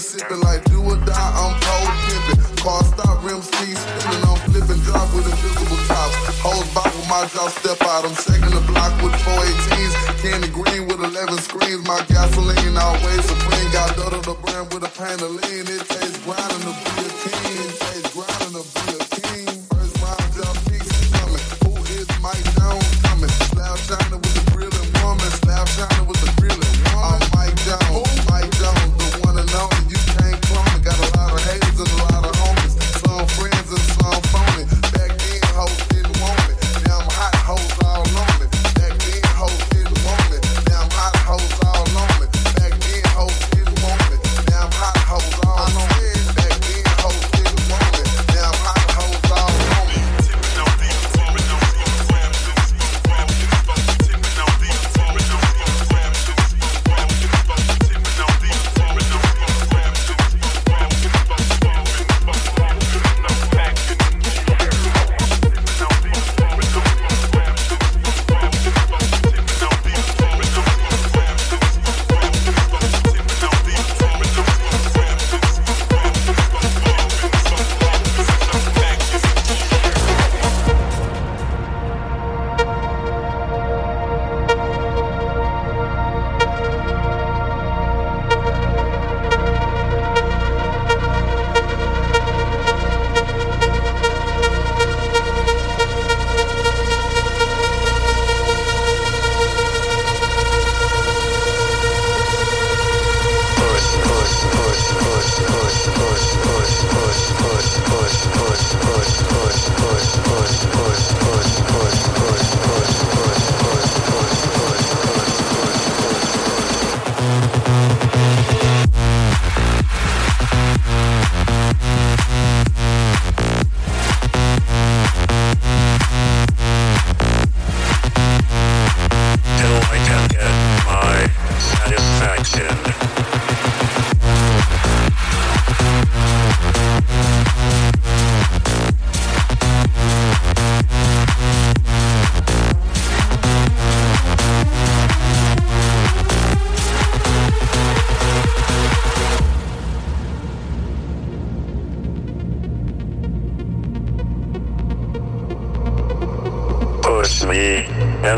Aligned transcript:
Sipping. 0.00 0.40
Like 0.40 0.64
do 0.64 0.80
or 0.82 0.96
die, 1.04 1.30
I'm 1.36 1.54
cold 1.60 1.92
pimping. 2.08 2.40
Car 2.64 2.82
stop, 2.84 3.22
rims 3.22 3.48
keep 3.60 3.76
spinning. 3.76 4.24
I'm 4.24 4.40
flipping, 4.48 4.80
drop 4.82 5.08
with 5.14 5.28
invisible 5.28 5.80
tops. 5.86 6.16
Hoes 6.40 6.66
bop 6.74 6.88
with 6.96 7.08
my 7.08 7.28
jaw, 7.32 7.48
step 7.48 7.80
out. 7.84 8.04
I'm 8.08 8.16
shaking 8.16 8.54
the 8.56 8.64
block 8.66 8.92
with 9.04 9.14
418s. 9.22 9.94
Candy 10.24 10.48
green 10.48 10.88
with 10.88 11.00
11 11.00 11.38
screens. 11.38 11.86
My 11.86 12.00
gasoline 12.08 12.76
always 12.76 13.24
supreme. 13.24 13.70
Got 13.72 13.96
Dotto 13.96 14.20
the 14.24 14.34
brand 14.34 14.72
with 14.72 14.82
a 14.82 15.28
lean. 15.28 15.69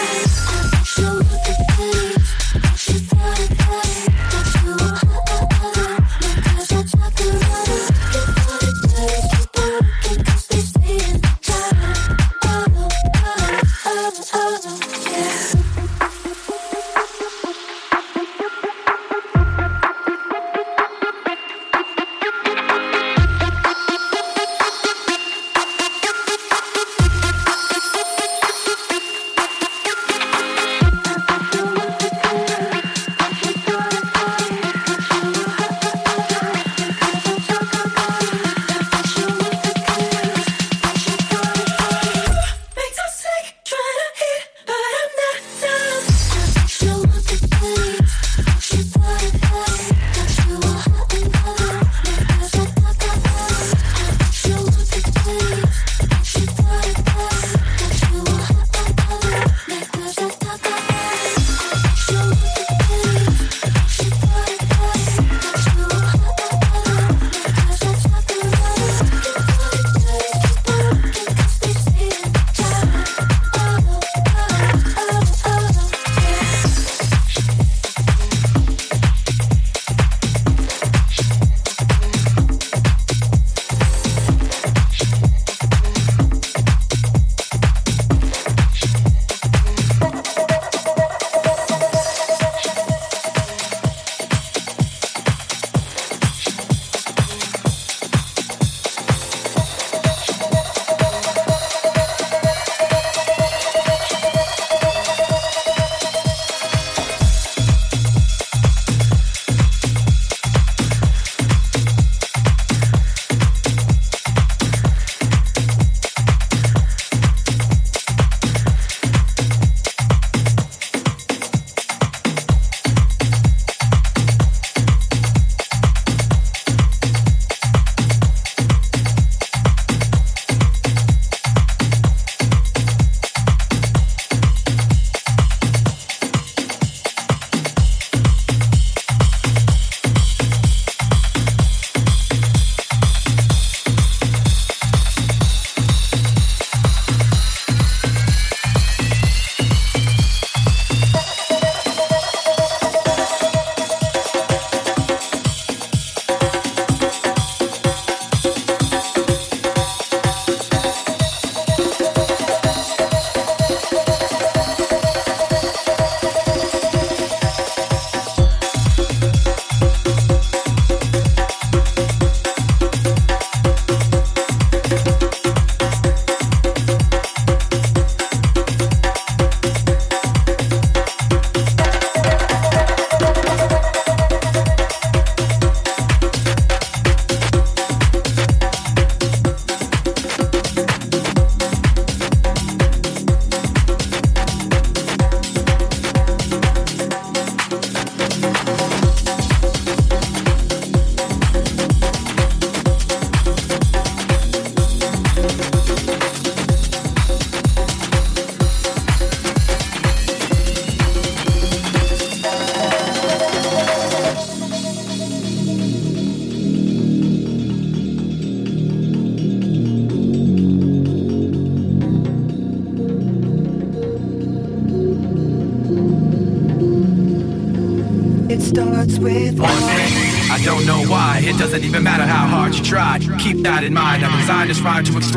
Bye. 0.00 0.59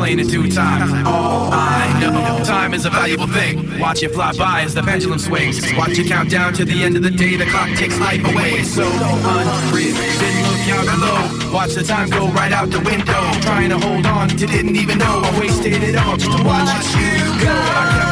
Explain 0.04 0.18
in 0.18 0.26
due 0.26 0.50
time. 0.50 1.06
All 1.06 1.50
I 1.52 1.98
know, 2.00 2.44
time 2.44 2.74
is 2.74 2.84
a 2.84 2.90
valuable 2.90 3.26
thing. 3.26 3.78
Watch 3.78 4.02
it 4.02 4.12
fly 4.12 4.32
by 4.32 4.62
as 4.62 4.74
the 4.74 4.82
pendulum 4.82 5.18
swings. 5.18 5.62
Watch 5.76 5.98
it 5.98 6.08
count 6.08 6.30
down 6.30 6.52
to 6.54 6.64
the 6.64 6.82
end 6.82 6.96
of 6.96 7.02
the 7.02 7.10
day. 7.10 7.36
The 7.36 7.46
clock 7.46 7.70
takes 7.70 7.98
life 8.00 8.24
away. 8.24 8.62
So 8.64 8.82
unreal. 8.84 9.94
Didn't 9.94 10.42
look 10.50 10.68
out 10.76 10.86
below. 10.94 11.52
Watch 11.54 11.74
the 11.74 11.84
time 11.84 12.10
go 12.10 12.28
right 12.32 12.52
out 12.52 12.70
the 12.70 12.80
window. 12.80 13.22
Trying 13.42 13.70
to 13.70 13.78
hold 13.78 14.04
on 14.04 14.28
to 14.28 14.46
didn't 14.46 14.76
even 14.76 14.98
know 14.98 15.22
I 15.24 15.40
wasted 15.40 15.82
it 15.82 15.96
all 15.96 16.16
just 16.16 16.36
to 16.36 16.44
watch 16.44 16.94
you 16.96 17.44
go. 17.44 18.03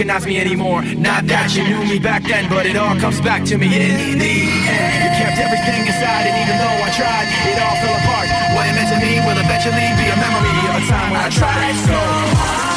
recognize 0.00 0.24
me 0.24 0.40
anymore. 0.40 0.80
Not 0.96 1.26
that 1.26 1.52
you 1.54 1.60
knew 1.62 1.84
me 1.84 1.98
back 1.98 2.22
then, 2.22 2.48
but 2.48 2.64
it 2.64 2.74
all 2.74 2.96
comes 2.96 3.20
back 3.20 3.44
to 3.52 3.58
me 3.58 3.66
in 3.68 4.16
the 4.16 4.48
end. 4.64 4.96
You 5.04 5.10
kept 5.20 5.36
everything 5.36 5.84
inside, 5.84 6.24
and 6.24 6.40
even 6.40 6.56
though 6.56 6.80
I 6.80 6.88
tried, 6.96 7.28
it 7.28 7.60
all 7.60 7.76
fell 7.84 7.96
apart. 8.00 8.28
What 8.56 8.64
it 8.64 8.72
meant 8.80 8.88
to 8.88 8.98
me 9.04 9.20
will 9.20 9.36
eventually 9.36 9.92
be 10.00 10.06
a 10.08 10.16
memory 10.16 10.56
of 10.72 10.80
a 10.80 10.82
time 10.88 11.10
when 11.12 11.20
I 11.20 11.28
tried 11.28 11.76
so 11.84 12.00
hard. 12.00 12.69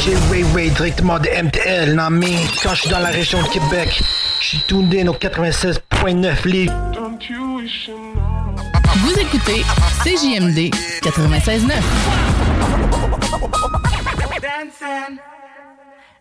DJ 0.00 0.16
Ray 0.30 0.44
Ray 0.54 0.70
directement 0.70 1.18
de 1.18 1.28
MTL, 1.28 1.94
non 1.94 2.08
mais 2.08 2.34
quand 2.62 2.74
je 2.74 2.80
suis 2.80 2.90
dans 2.90 3.00
la 3.00 3.10
région 3.10 3.42
de 3.42 3.48
Québec, 3.48 4.02
je 4.40 4.46
suis 4.46 4.60
tuned 4.60 4.94
au 5.06 5.12
96.9 5.12 6.48
livres. 6.48 6.72
Vous 8.96 9.18
écoutez 9.18 9.62
CJMD 10.02 10.74
96.9. 11.02 11.82
Dancing 14.40 15.18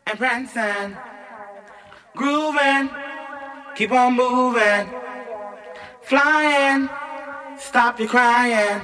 and 0.07 0.17
prancing, 0.17 0.95
grooving, 2.17 2.89
keep 3.75 3.93
on 3.93 4.11
moving, 4.11 4.87
flying, 6.01 6.89
stop 7.57 7.97
your 7.97 8.09
crying, 8.09 8.81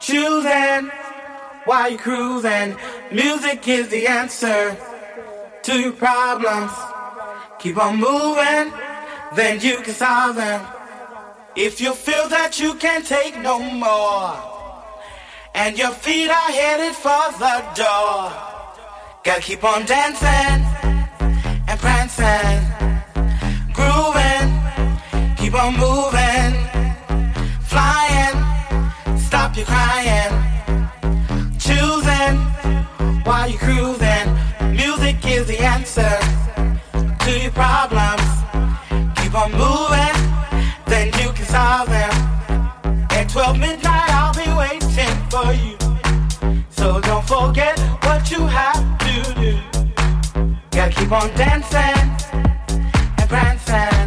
choosing. 0.00 0.90
while 1.66 1.90
you're 1.90 1.98
cruising. 1.98 2.76
Music 3.12 3.68
is 3.68 3.88
the 3.88 4.06
answer 4.08 4.76
to 5.62 5.78
your 5.78 5.92
problems. 5.92 6.72
Keep 7.60 7.78
on 7.78 7.96
moving, 7.96 8.72
then 9.34 9.60
you 9.60 9.76
can 9.78 9.94
solve 9.94 10.34
them. 10.36 10.66
If 11.54 11.80
you 11.80 11.94
feel 11.94 12.28
that 12.28 12.58
you 12.58 12.74
can't 12.74 13.06
take 13.06 13.38
no 13.38 13.60
more, 13.60 14.36
and 15.54 15.78
your 15.78 15.92
feet 15.92 16.28
are 16.28 16.50
headed 16.50 16.94
for 16.94 17.30
the 17.38 17.64
door, 17.74 18.32
gotta 19.22 19.40
keep 19.40 19.62
on 19.62 19.86
dancing 19.86 20.66
and 21.68 21.80
prancing, 21.80 22.60
grooving, 23.72 24.50
keep 25.36 25.54
on 25.54 25.74
moving, 25.78 26.54
flying, 27.62 29.18
stop 29.18 29.56
your 29.56 29.66
crying 29.66 30.45
how 33.46 33.52
you 33.52 33.58
cruising. 33.58 34.72
Music 34.72 35.16
is 35.26 35.46
the 35.46 35.58
answer 35.58 36.14
to 37.24 37.40
your 37.40 37.52
problems. 37.52 38.26
Keep 39.16 39.34
on 39.34 39.52
moving, 39.52 40.16
then 40.86 41.06
you 41.20 41.32
can 41.32 41.46
solve 41.46 41.88
them. 41.88 42.10
At 43.10 43.28
12 43.28 43.58
midnight, 43.58 44.10
I'll 44.10 44.34
be 44.34 44.50
waiting 44.62 45.16
for 45.30 45.52
you. 45.52 45.76
So 46.70 47.00
don't 47.00 47.26
forget 47.26 47.78
what 48.04 48.30
you 48.30 48.46
have 48.46 48.82
to 49.06 49.34
do. 49.40 49.58
Gotta 50.70 50.92
keep 50.92 51.12
on 51.12 51.28
dancing 51.36 51.98
and 53.18 53.28
prancing. 53.28 54.05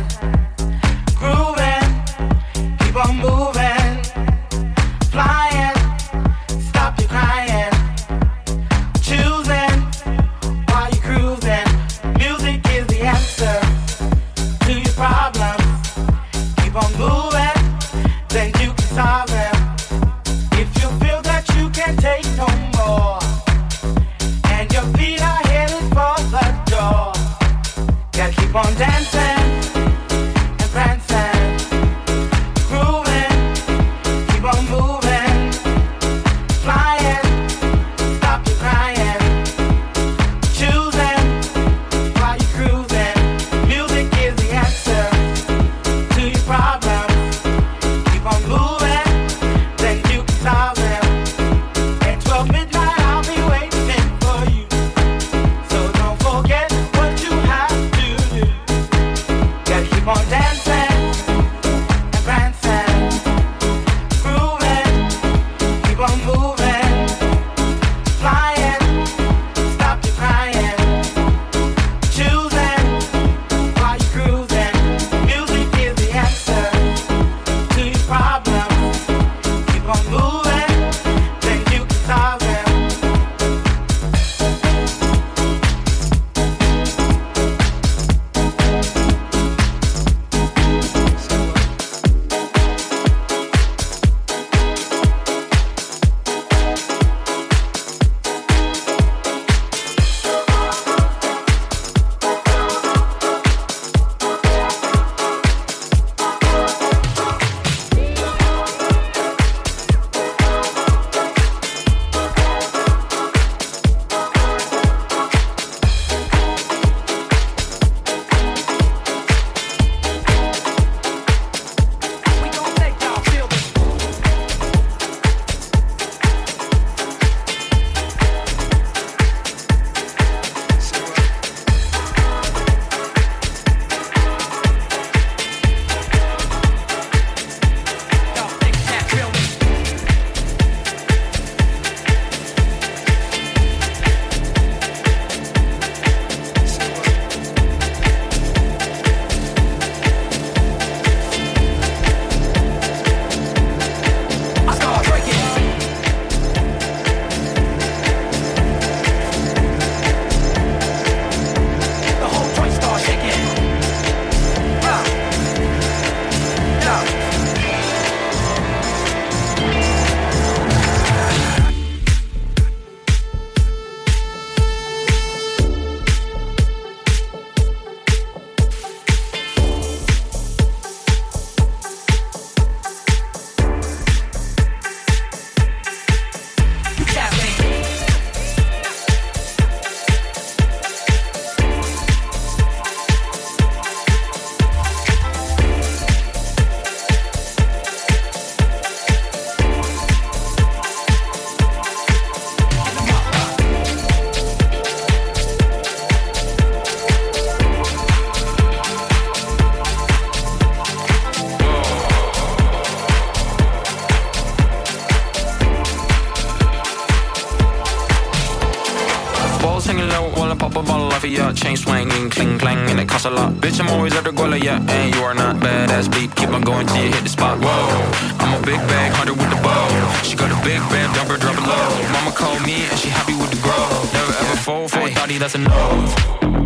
nonchalant. 223.23 223.59
Bitch, 223.61 223.79
I'm 223.79 223.89
always 223.89 224.13
after 224.15 224.31
Guala, 224.31 224.61
yeah, 224.61 224.81
and 224.89 225.15
you 225.15 225.21
are 225.21 225.33
not 225.33 225.57
badass 225.57 226.11
beep. 226.11 226.35
Keep 226.35 226.49
on 226.49 226.61
going 226.61 226.87
till 226.87 227.03
you 227.03 227.11
hit 227.11 227.23
the 227.23 227.29
spot. 227.29 227.59
Whoa, 227.59 228.39
I'm 228.39 228.61
a 228.61 228.65
big 228.65 228.79
bag 228.87 229.11
hunter 229.13 229.33
with 229.33 229.49
the 229.49 229.61
bow. 229.61 230.23
She 230.23 230.35
got 230.35 230.51
a 230.51 230.59
big 230.63 230.79
bag 230.89 231.09
dumper, 231.15 231.39
drop 231.39 231.57
it 231.57 231.65
low. 231.67 232.11
Mama 232.13 232.31
called 232.31 232.61
me 232.65 232.85
and 232.85 232.99
she 232.99 233.09
happy 233.09 233.35
with 233.35 233.51
the 233.51 233.61
grow. 233.61 233.89
Never 234.13 234.33
ever 234.33 234.57
fold 234.57 234.91
for 234.91 234.99
a 234.99 235.11
thotty, 235.11 235.37
that's 235.37 235.55
a 235.55 235.59
no. 235.59 236.58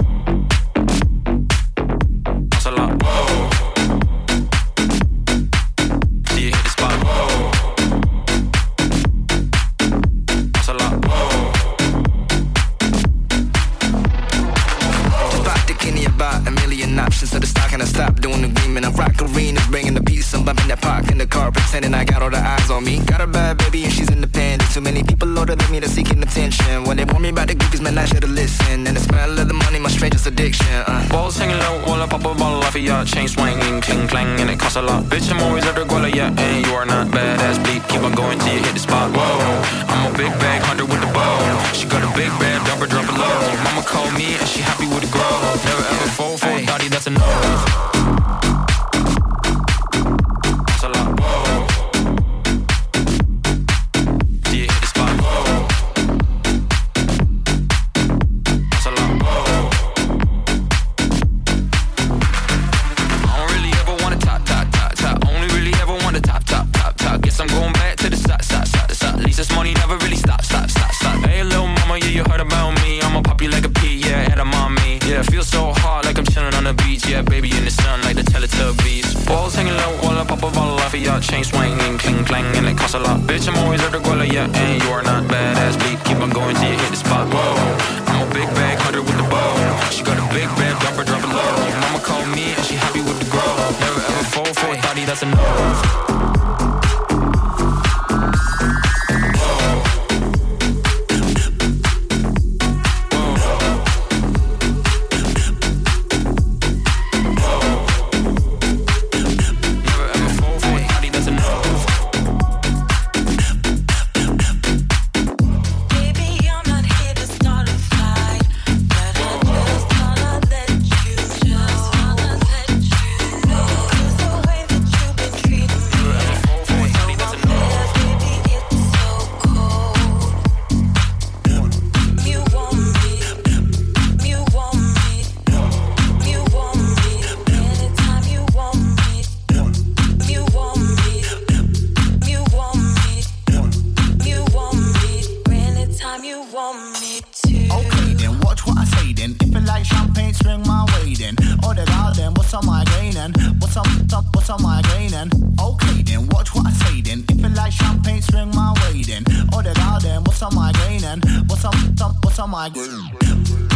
Watch 156.43 156.55
what 156.55 156.67
I 156.67 156.71
say 156.71 157.01
then. 157.01 157.23
If 157.29 157.41
you 157.41 157.49
like 157.49 157.71
champagne, 157.71 158.21
swing 158.21 158.49
my 158.49 158.73
way 158.81 159.03
then. 159.03 159.23
Oh 159.53 159.61
the 159.61 159.73
garden, 159.75 160.23
what's 160.23 160.41
on 160.41 160.55
my 160.55 160.71
grain 160.73 161.03
and 161.03 161.23
what's 161.49 161.65
up, 161.65 161.75
what's 161.75 162.01
up, 162.01 162.15
what's 162.23 162.39
on 162.39 162.49
my 162.49 162.69
grain. 162.69 163.72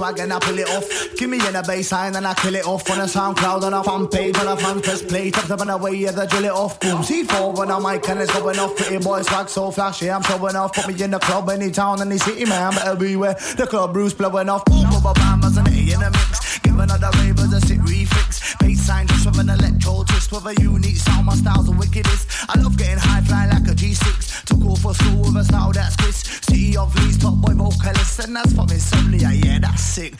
Swag 0.00 0.18
and 0.18 0.32
I 0.32 0.38
pull 0.38 0.58
it 0.58 0.68
off. 0.70 0.88
Give 1.16 1.28
me 1.28 1.36
in 1.46 1.54
a 1.54 1.62
baseline 1.62 2.16
and 2.16 2.26
I 2.26 2.32
kill 2.32 2.54
it 2.54 2.64
off 2.64 2.90
on 2.90 3.00
a 3.00 3.04
SoundCloud 3.04 3.62
on 3.64 3.74
a 3.74 3.84
fan 3.84 4.08
page 4.08 4.36
on 4.38 4.48
a 4.48 4.56
fan 4.56 4.80
press 4.80 5.02
play. 5.02 5.30
Tucked 5.30 5.50
up 5.50 5.60
on 5.60 5.66
the 5.66 5.76
way, 5.76 5.94
yeah, 5.94 6.12
the 6.12 6.24
drill 6.24 6.44
it 6.46 6.52
off. 6.52 6.80
Boom, 6.80 7.02
C4 7.02 7.58
when 7.58 7.70
I'm 7.70 7.82
mic 7.82 8.08
and 8.08 8.20
it's 8.20 8.32
going 8.32 8.58
off. 8.58 8.74
Pretty 8.76 9.04
boy 9.04 9.20
swag 9.20 9.50
so 9.50 9.70
flashy, 9.70 10.10
I'm 10.10 10.22
showing 10.22 10.56
off. 10.56 10.72
Put 10.74 10.88
me 10.88 11.02
in 11.02 11.10
the 11.10 11.18
club, 11.18 11.50
any 11.50 11.70
town, 11.70 12.00
any 12.00 12.16
city, 12.16 12.46
man. 12.46 12.72
Better 12.72 12.96
beware. 12.96 13.34
The 13.34 13.66
club 13.68 13.92
Bruce 13.92 14.14
blowing 14.14 14.48
off. 14.48 14.64
Boom, 14.64 14.88
boom, 14.88 15.12
bam, 15.14 15.44
as 15.44 15.58
an 15.58 15.68
A 15.68 15.92
in 15.92 16.02
a 16.02 16.10
mix. 16.10 16.58
Give 16.60 16.78
another 16.78 17.10
ravers 17.18 17.52
a 17.52 17.60
sit 17.60 17.80
refix. 17.80 18.56
Baseline 18.56 19.06
an 19.40 19.48
electro 19.48 20.04
twist 20.04 20.30
with 20.32 20.46
a 20.46 20.54
unique 20.60 20.96
sound. 20.96 21.26
My 21.26 21.34
style's 21.34 21.66
the 21.66 21.72
wickedest. 21.72 22.28
I 22.48 22.60
love 22.60 22.76
getting 22.76 22.98
high 22.98 23.22
flying 23.22 23.50
like 23.50 23.66
a 23.68 23.74
G6. 23.74 24.44
Took 24.44 24.64
off 24.66 24.80
for 24.80 24.94
school 24.94 25.22
with 25.22 25.36
a 25.36 25.44
style 25.44 25.72
that's 25.72 25.96
Chris. 25.96 26.16
City 26.16 26.76
of 26.76 26.94
Leeds, 26.96 27.18
top 27.18 27.34
boy 27.34 27.54
vocalist, 27.54 28.18
and 28.20 28.36
that's 28.36 28.52
from 28.52 28.68
insomnia. 28.70 29.30
Yeah, 29.32 29.58
that's 29.60 29.82
sick. 29.82 30.14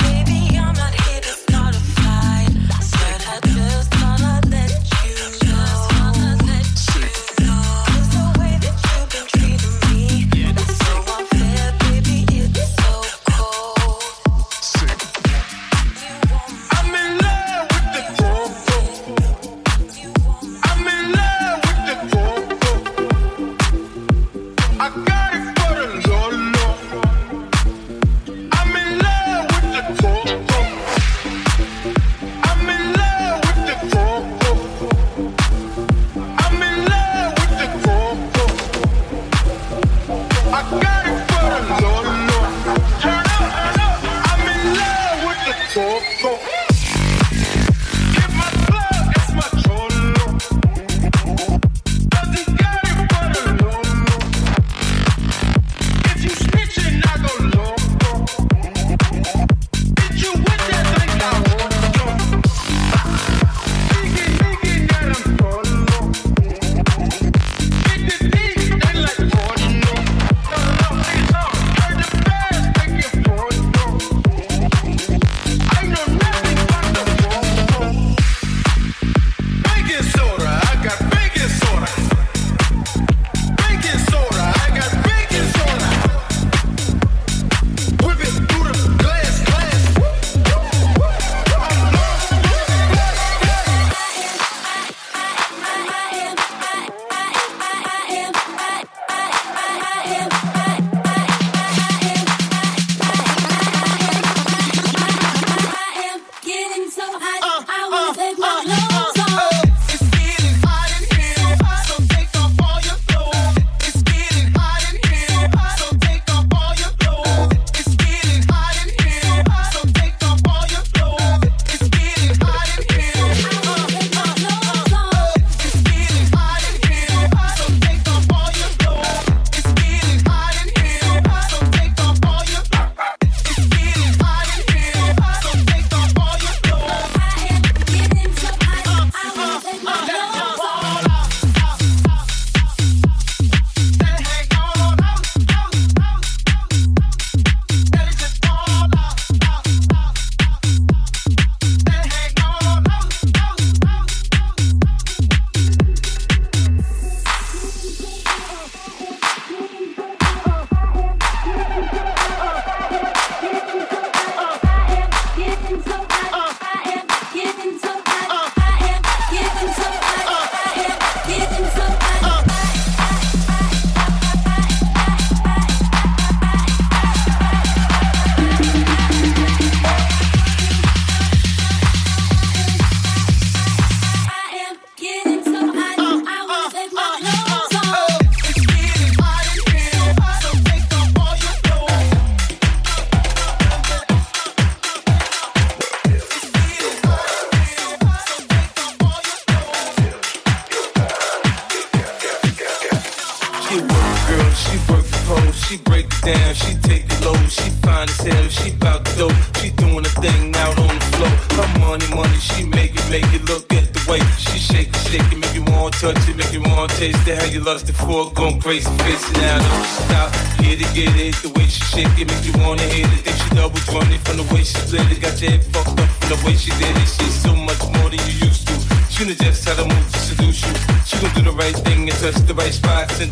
Baby, 0.00 0.58
I'm 0.58 0.74
not 0.74 0.94
here 1.00 1.09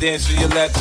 right 0.01 0.20
spots 0.20 0.78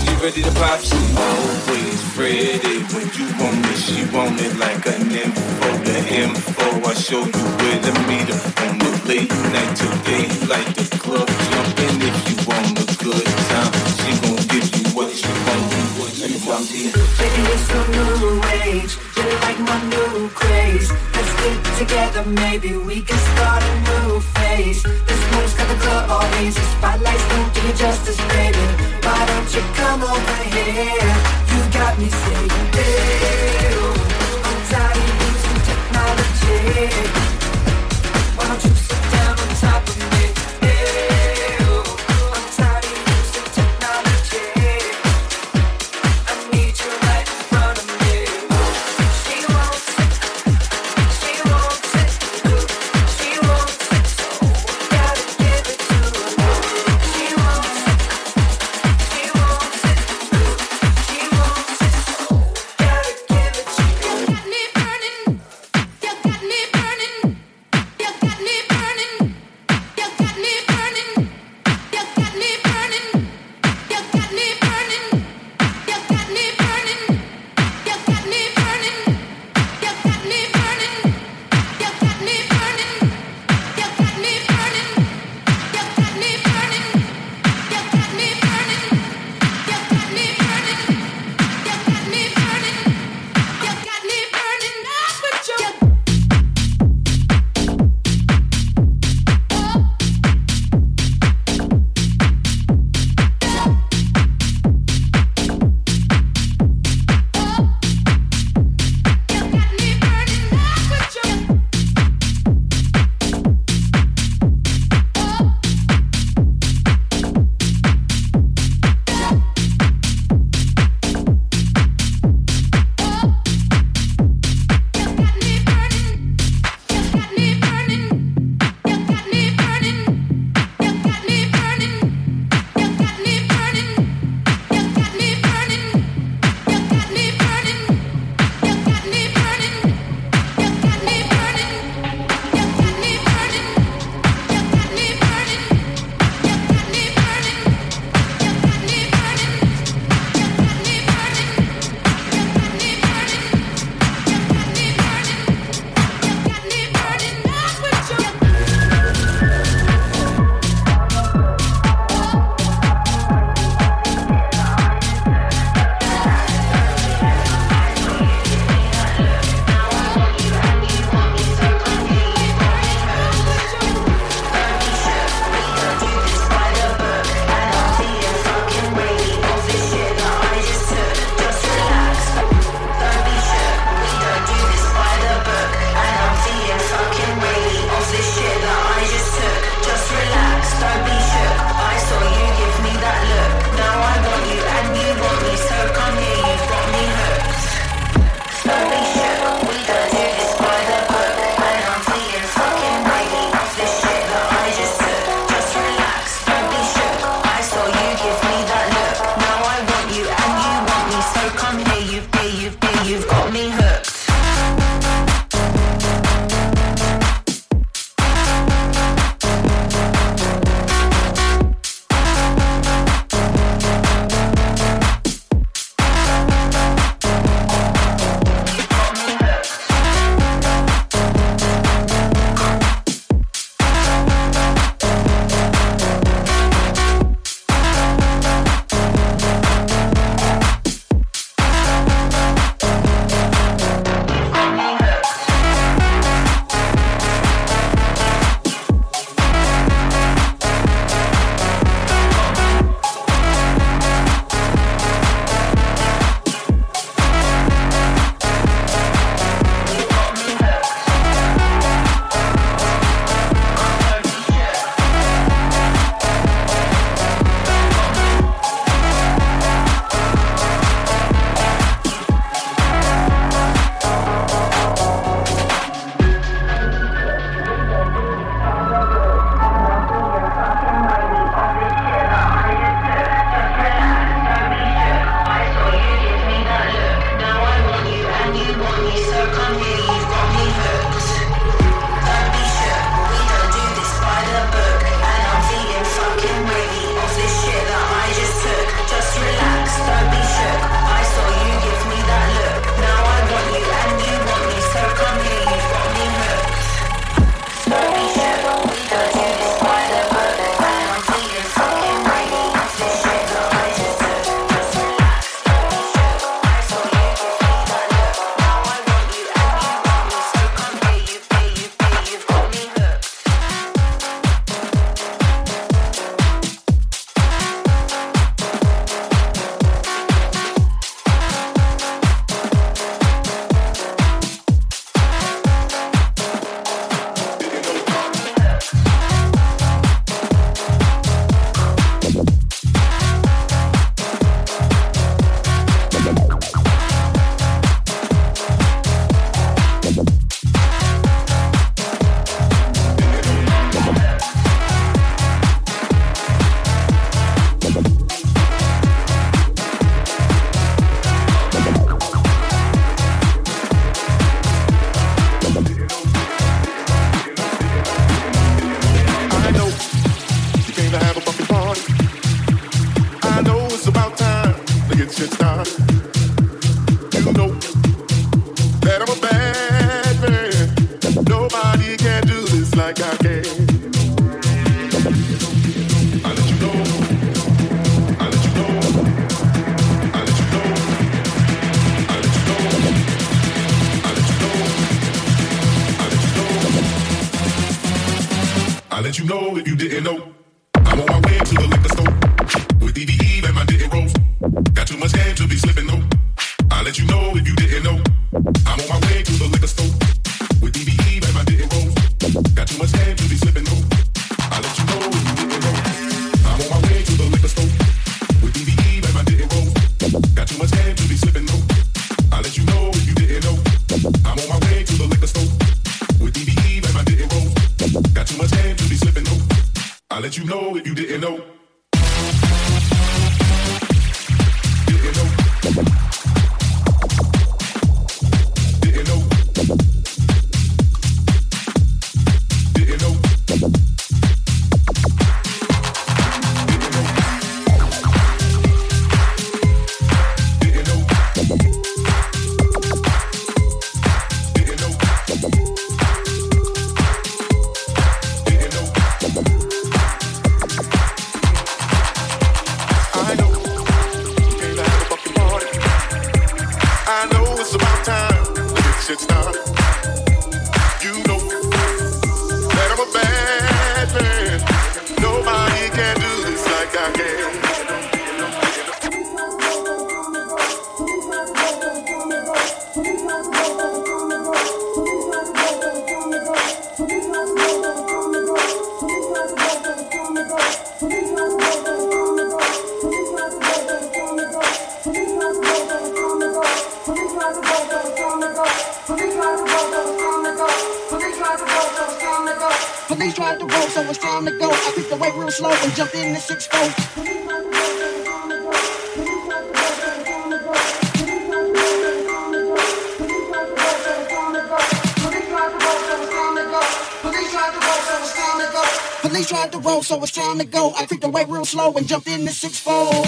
slow 521.88 522.11
and 522.17 522.27
jumped 522.27 522.49
in 522.49 522.65
the 522.65 522.71
six 522.71 522.99
fold. 522.99 523.47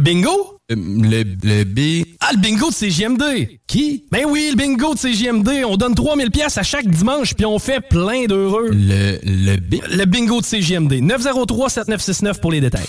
Le 0.00 0.04
bingo? 0.04 0.58
Euh, 0.72 0.76
le, 0.76 1.24
le 1.42 1.64
B. 1.64 2.06
Ah, 2.20 2.30
le 2.32 2.38
bingo 2.38 2.70
de 2.70 2.74
CGMD! 2.74 3.22
Qui? 3.66 4.06
Ben 4.10 4.24
oui, 4.26 4.48
le 4.50 4.56
bingo 4.56 4.94
de 4.94 4.98
CGMD. 4.98 5.62
On 5.66 5.76
donne 5.76 5.94
3000 5.94 6.30
pièces 6.30 6.56
à 6.56 6.62
chaque 6.62 6.88
dimanche, 6.88 7.34
puis 7.34 7.44
on 7.44 7.58
fait 7.58 7.80
plein 7.86 8.24
d'heureux. 8.24 8.70
Le, 8.72 9.18
le 9.22 9.56
B. 9.58 9.74
Le 9.90 10.06
bingo 10.06 10.40
de 10.40 10.46
CGMD. 10.46 10.94
903-7969 11.02 12.40
pour 12.40 12.50
les 12.50 12.62
détails. 12.62 12.86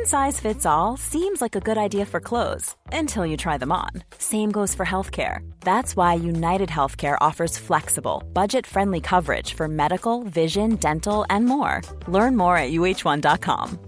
One 0.00 0.06
size 0.06 0.40
fits 0.40 0.64
all 0.64 0.96
seems 0.96 1.42
like 1.42 1.54
a 1.54 1.60
good 1.68 1.76
idea 1.76 2.06
for 2.06 2.20
clothes 2.20 2.74
until 2.90 3.26
you 3.26 3.36
try 3.36 3.58
them 3.58 3.70
on. 3.70 3.90
Same 4.16 4.50
goes 4.50 4.74
for 4.74 4.86
healthcare. 4.86 5.40
That's 5.60 5.94
why 5.94 6.14
United 6.14 6.70
Healthcare 6.70 7.18
offers 7.20 7.58
flexible, 7.58 8.22
budget 8.32 8.66
friendly 8.66 9.02
coverage 9.02 9.52
for 9.52 9.68
medical, 9.68 10.22
vision, 10.22 10.76
dental, 10.76 11.26
and 11.28 11.44
more. 11.44 11.82
Learn 12.08 12.38
more 12.38 12.56
at 12.56 12.70
uh1.com. 12.70 13.78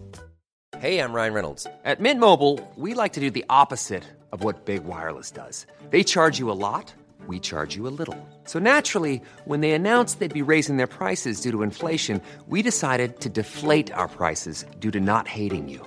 Hey, 0.79 0.99
I'm 0.99 1.15
Ryan 1.15 1.33
Reynolds. 1.33 1.67
At 1.83 2.01
Mint 2.01 2.21
Mobile, 2.21 2.61
we 2.77 2.93
like 2.93 3.15
to 3.15 3.21
do 3.21 3.31
the 3.31 3.47
opposite 3.49 4.05
of 4.33 4.45
what 4.45 4.67
Big 4.67 4.85
Wireless 4.85 5.31
does. 5.31 5.67
They 5.89 6.05
charge 6.05 6.39
you 6.39 6.51
a 6.51 6.59
lot, 6.69 6.93
we 7.27 7.41
charge 7.41 7.75
you 7.75 7.87
a 7.87 7.95
little. 8.01 8.19
So 8.45 8.59
naturally, 8.59 9.23
when 9.47 9.63
they 9.63 9.73
announced 9.73 10.19
they'd 10.19 10.41
be 10.43 10.43
raising 10.43 10.77
their 10.77 10.87
prices 11.01 11.41
due 11.41 11.53
to 11.53 11.63
inflation, 11.63 12.21
we 12.49 12.61
decided 12.61 13.21
to 13.21 13.31
deflate 13.31 13.91
our 13.95 14.09
prices 14.09 14.67
due 14.79 14.91
to 14.91 15.01
not 15.01 15.27
hating 15.27 15.71
you. 15.71 15.87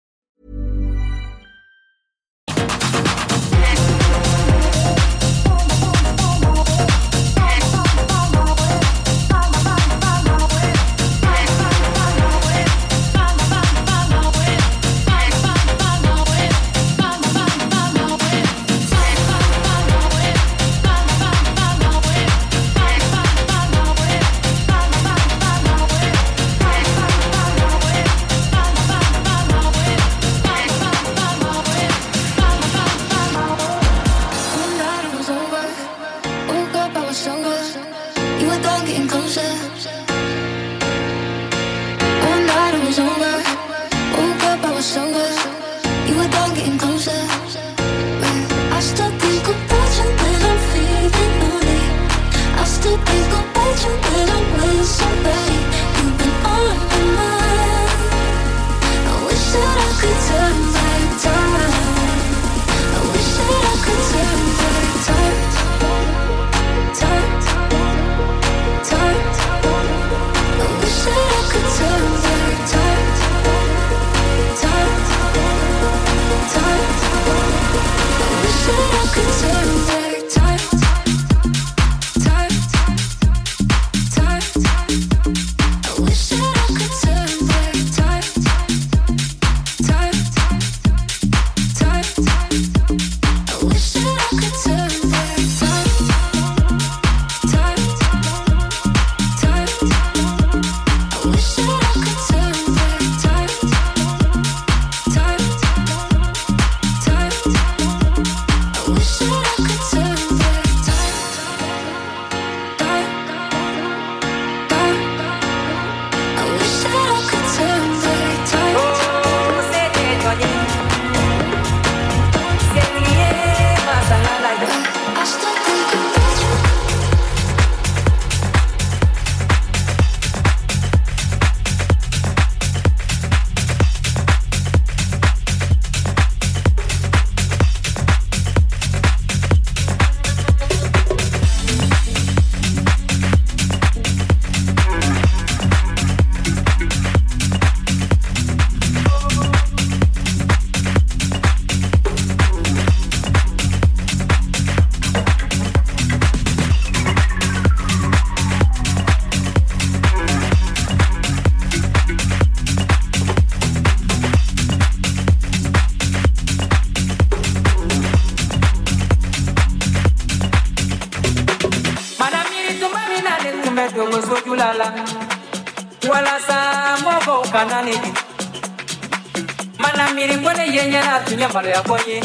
yenye 181.41 181.47
na 181.47 181.49
tunya 181.49 181.49
malo 181.53 181.69
ya 181.69 181.81
konye 181.81 182.21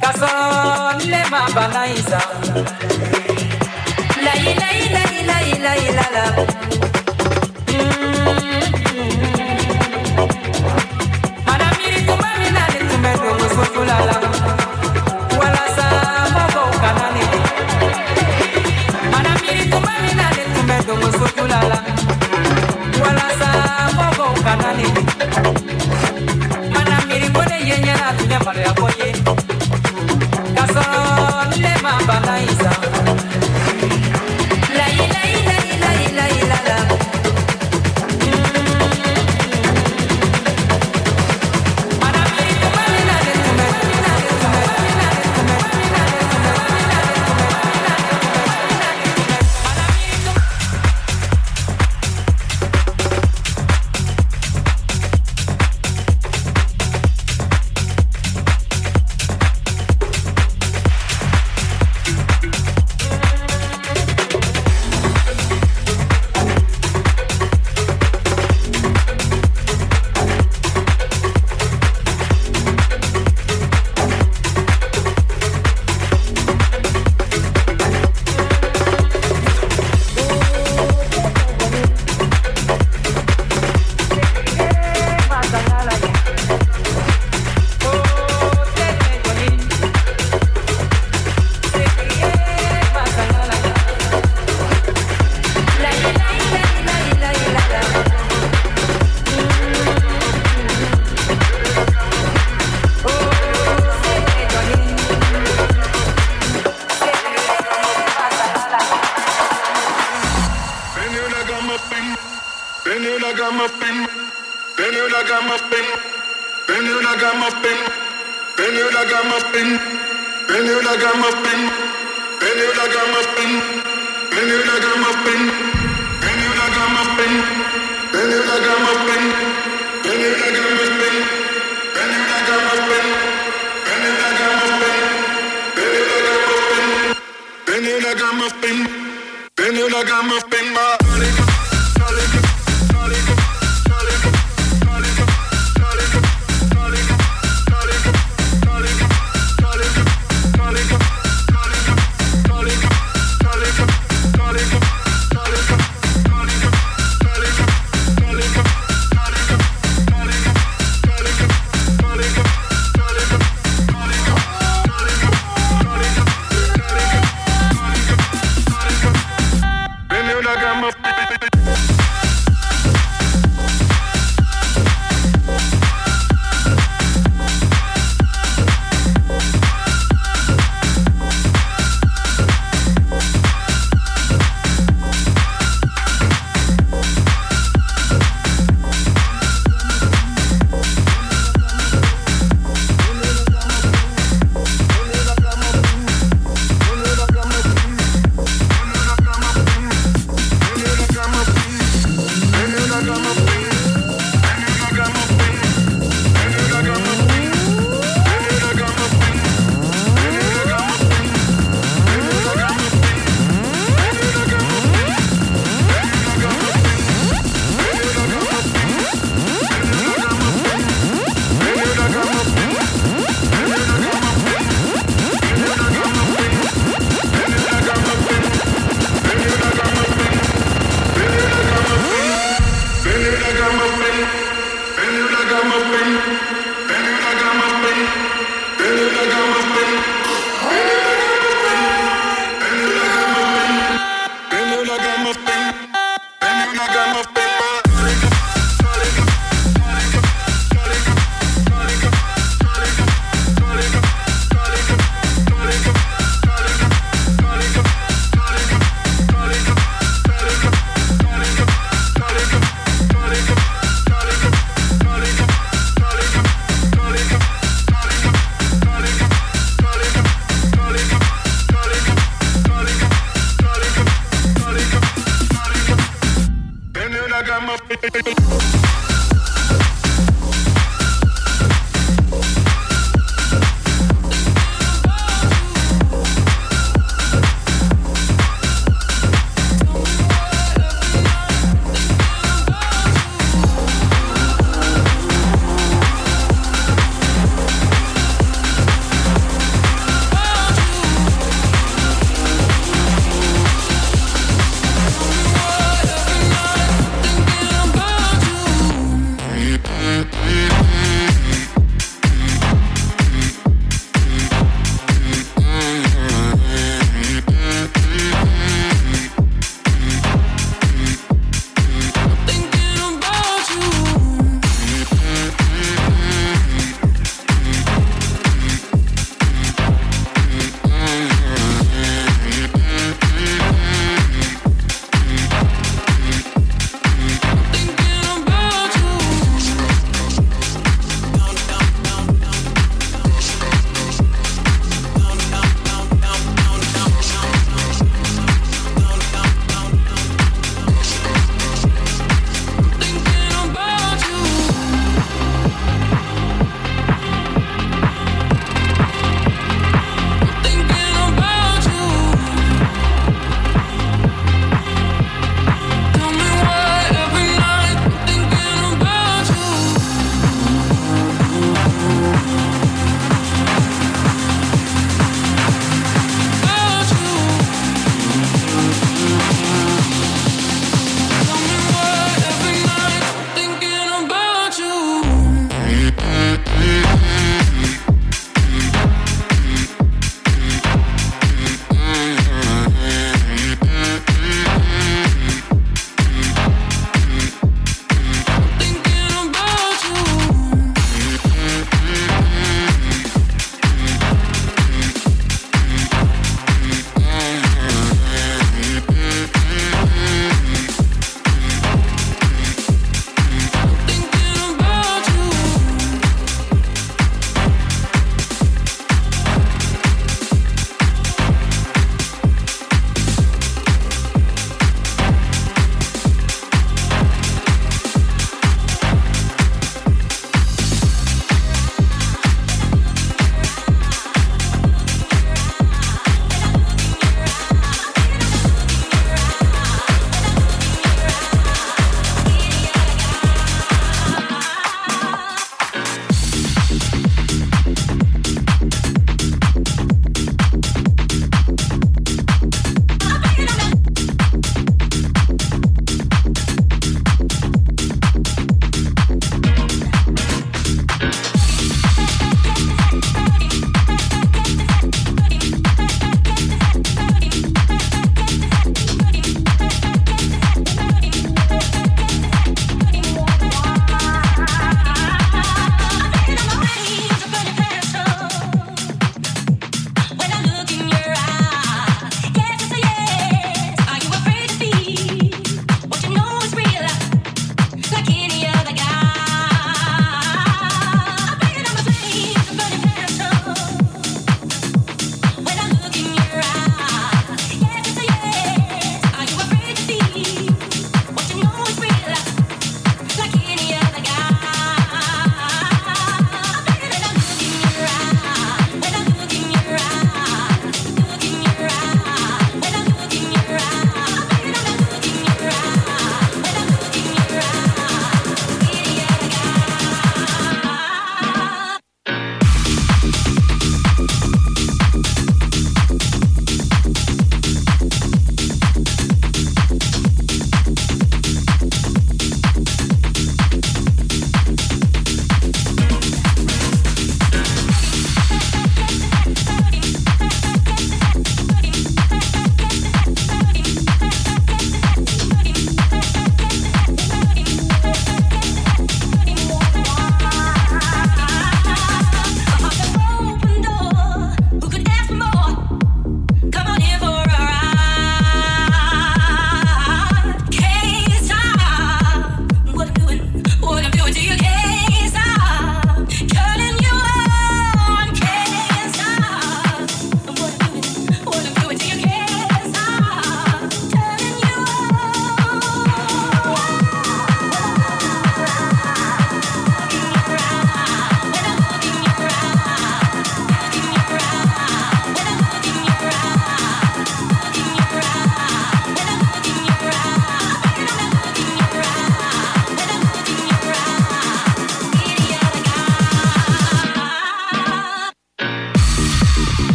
Kasoro 0.00 0.92
nile 0.98 1.24
mabana 1.30 1.86
isa 1.86 2.20
La 4.24 4.34
ila 4.36 4.68
ila 4.72 5.02
ila 5.20 5.42
ila 5.42 5.76
ila 5.76 6.04
la 6.14 6.24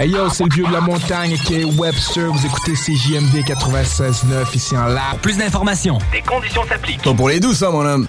Hey 0.00 0.08
yo, 0.08 0.30
c'est 0.30 0.44
le 0.44 0.54
vieux 0.54 0.66
de 0.66 0.72
la 0.72 0.80
montagne 0.80 1.36
qui 1.44 1.56
est 1.56 1.64
Webster. 1.64 2.32
Vous 2.32 2.46
écoutez 2.46 2.72
CJMD 2.72 3.44
96.9 3.44 4.56
ici 4.56 4.74
en 4.74 4.86
live. 4.86 5.20
Plus 5.20 5.36
d'informations. 5.36 5.98
Des 6.10 6.22
conditions 6.22 6.62
s'appliquent. 6.66 7.02
Pas 7.02 7.12
pour 7.12 7.28
les 7.28 7.38
doux, 7.38 7.52
ça, 7.52 7.70
mon 7.70 7.84
homme. 7.84 8.06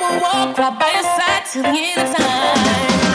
will 0.00 0.20
walk 0.20 0.56
right 0.58 0.78
by 0.78 0.90
your 0.92 1.02
side 1.02 1.44
till 1.52 1.62
the 1.62 1.68
end 1.68 2.00
of 2.00 2.16
time. 2.16 3.09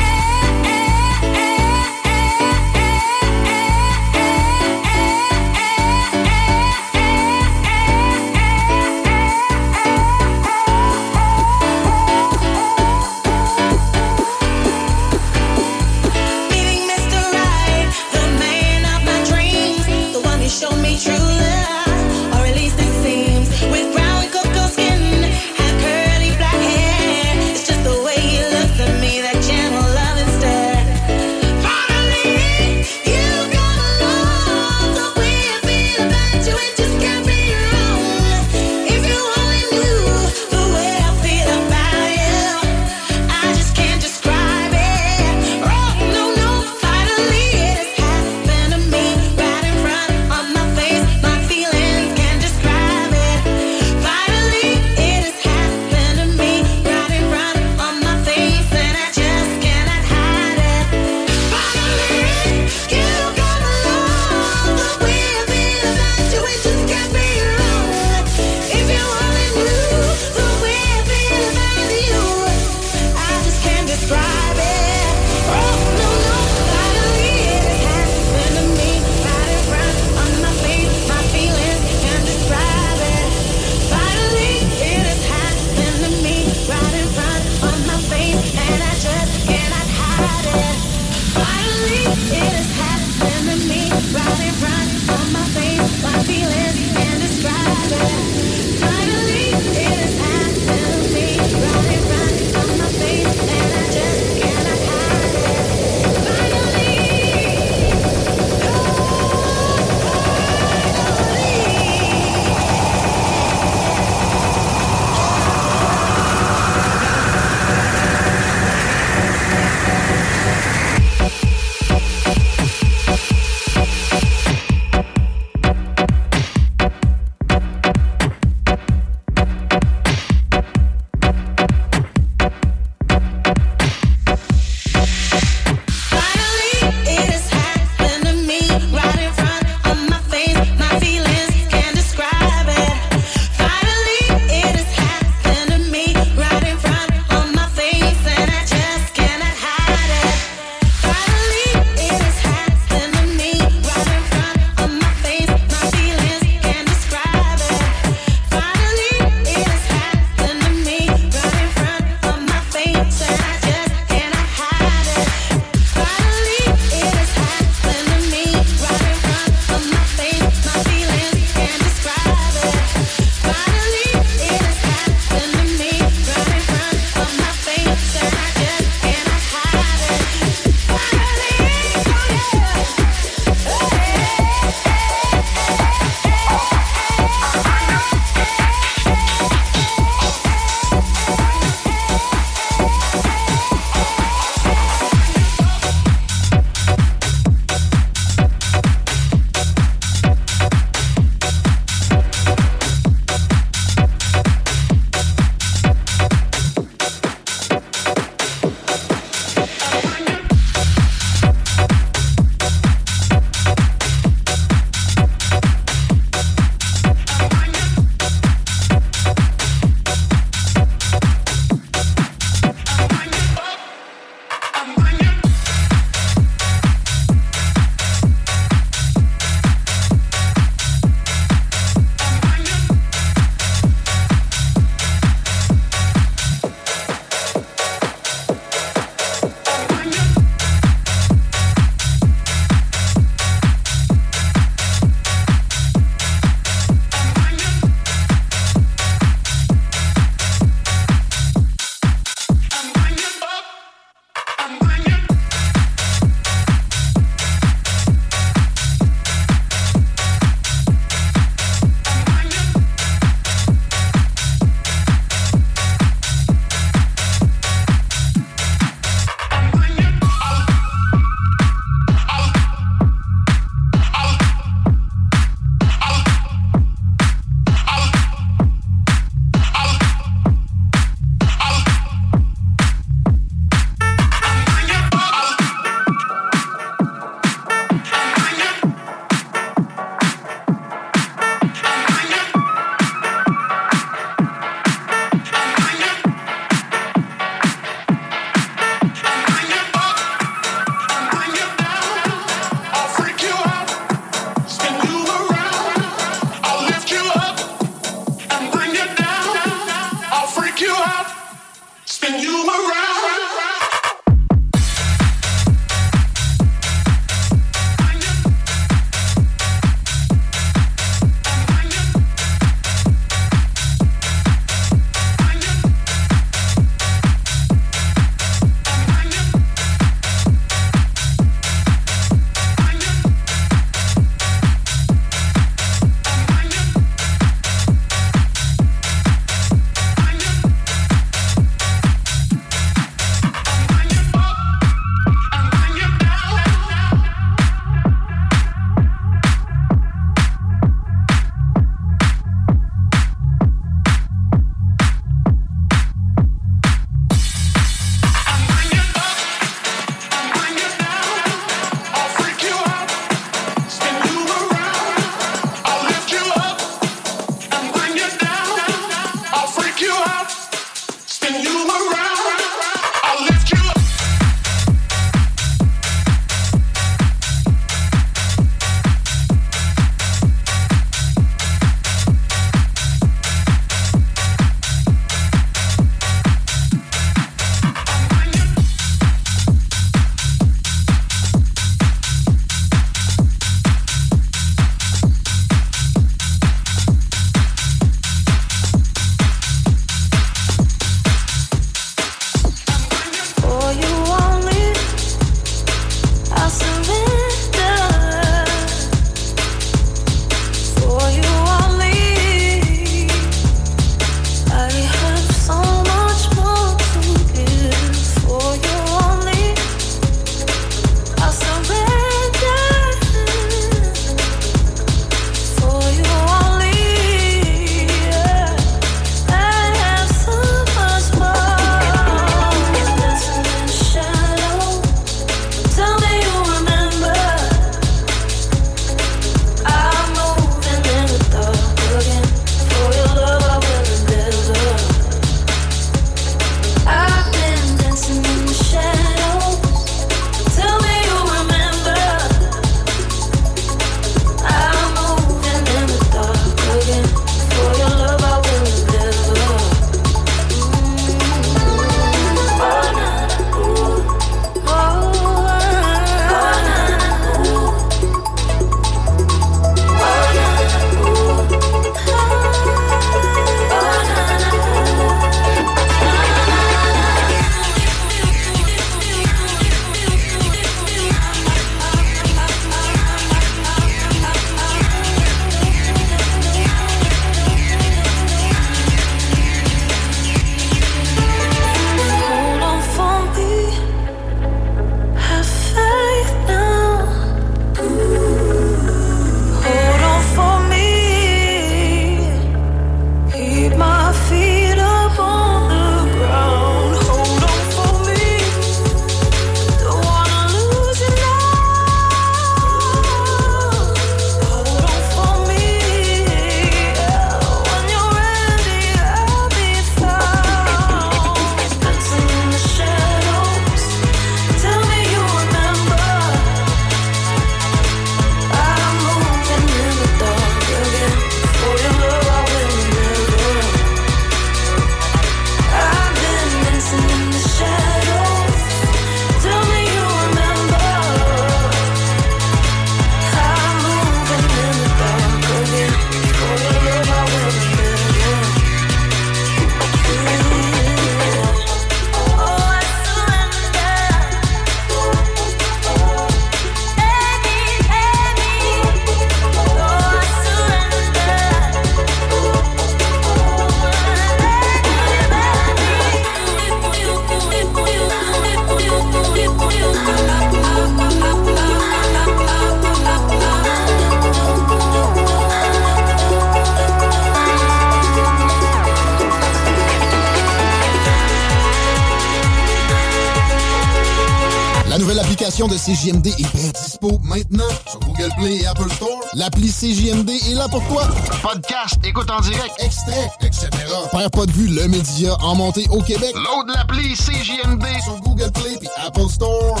CJMD 586.26 586.46
est 586.48 586.74
bien 586.74 586.90
dispo 586.90 587.38
maintenant 587.44 587.88
sur 588.08 588.18
Google 588.18 588.50
Play 588.58 588.76
et 588.78 588.86
Apple 588.86 589.08
Store. 589.10 589.40
L'appli 589.54 589.92
CJMD 589.92 590.50
est 590.50 590.74
là 590.74 590.88
pour 590.88 591.06
toi. 591.06 591.22
Podcast, 591.62 592.16
écoute 592.24 592.50
en 592.50 592.58
direct, 592.62 592.94
extrait, 592.98 593.48
etc. 593.60 593.88
Père 594.32 594.50
pas 594.50 594.66
de 594.66 594.72
vue, 594.72 594.88
le 594.88 595.06
média 595.06 595.54
en 595.62 595.76
montée 595.76 596.06
au 596.10 596.20
Québec. 596.20 596.52
Load 596.56 596.88
l'appli 596.88 597.34
CJMD 597.34 598.04
sur 598.24 598.40
Google 598.40 598.72
Play 598.72 598.98
et 599.02 599.24
Apple 599.24 599.48
Store. 599.48 600.00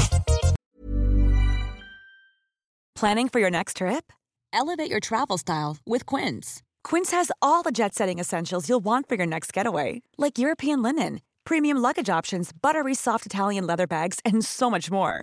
Planning 2.96 3.28
for 3.28 3.38
your 3.38 3.50
next 3.50 3.76
trip? 3.76 4.12
Elevate 4.52 4.90
your 4.90 5.00
travel 5.00 5.38
style 5.38 5.76
with 5.86 6.06
Quince. 6.06 6.62
Quince 6.82 7.12
has 7.12 7.30
all 7.40 7.62
the 7.62 7.70
jet 7.70 7.94
setting 7.94 8.18
essentials 8.18 8.68
you'll 8.68 8.84
want 8.84 9.08
for 9.08 9.14
your 9.14 9.26
next 9.26 9.52
getaway, 9.52 10.02
like 10.18 10.38
European 10.38 10.82
linen, 10.82 11.20
premium 11.44 11.76
luggage 11.78 12.10
options, 12.10 12.50
buttery 12.52 12.94
soft 12.94 13.26
Italian 13.26 13.64
leather 13.64 13.86
bags, 13.86 14.18
and 14.24 14.44
so 14.44 14.68
much 14.68 14.90
more. 14.90 15.22